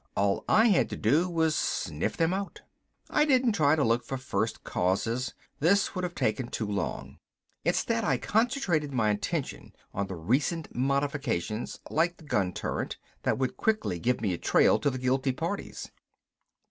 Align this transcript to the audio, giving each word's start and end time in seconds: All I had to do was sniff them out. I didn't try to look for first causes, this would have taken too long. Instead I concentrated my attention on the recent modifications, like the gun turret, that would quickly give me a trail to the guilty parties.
All 0.17 0.43
I 0.49 0.69
had 0.69 0.89
to 0.89 0.97
do 0.97 1.29
was 1.29 1.53
sniff 1.55 2.17
them 2.17 2.33
out. 2.33 2.63
I 3.11 3.23
didn't 3.23 3.51
try 3.51 3.75
to 3.75 3.83
look 3.83 4.03
for 4.03 4.17
first 4.17 4.63
causes, 4.63 5.35
this 5.59 5.93
would 5.93 6.03
have 6.03 6.15
taken 6.15 6.47
too 6.47 6.65
long. 6.65 7.19
Instead 7.63 8.03
I 8.03 8.17
concentrated 8.17 8.91
my 8.91 9.11
attention 9.11 9.73
on 9.93 10.07
the 10.07 10.15
recent 10.15 10.73
modifications, 10.75 11.77
like 11.91 12.17
the 12.17 12.23
gun 12.23 12.51
turret, 12.51 12.97
that 13.21 13.37
would 13.37 13.57
quickly 13.57 13.99
give 13.99 14.21
me 14.21 14.33
a 14.33 14.39
trail 14.39 14.79
to 14.79 14.89
the 14.89 14.97
guilty 14.97 15.33
parties. 15.33 15.91